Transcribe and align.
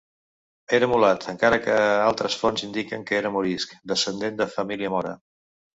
Era 0.77 0.87
mulat, 0.93 1.27
encara 1.33 1.59
que 1.67 1.75
altres 2.07 2.39
fonts 2.45 2.67
indiquen 2.69 3.07
que 3.11 3.21
era 3.21 3.35
morisc, 3.39 3.79
descendent 3.95 4.43
de 4.45 4.51
família 4.59 4.97
mora. 4.99 5.19